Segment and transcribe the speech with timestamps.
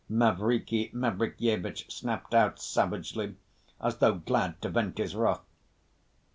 [0.09, 3.35] Mavriky Mavrikyevitch snapped out savagely,
[3.79, 5.45] as though glad to vent his wrath.